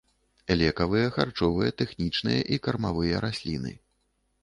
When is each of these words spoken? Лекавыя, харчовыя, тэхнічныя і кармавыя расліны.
Лекавыя, 0.61 1.11
харчовыя, 1.17 1.69
тэхнічныя 1.83 2.41
і 2.55 2.61
кармавыя 2.67 3.25
расліны. 3.29 3.79